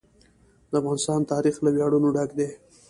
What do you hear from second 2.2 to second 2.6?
دی.